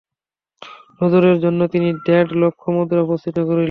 নজরের 1.01 1.37
জন্য 1.43 1.59
তিনি 1.73 1.89
দেড় 2.05 2.31
লক্ষ 2.41 2.61
মুদ্রা 2.75 3.01
উপস্থিত 3.01 3.35
করিলেন। 3.39 3.59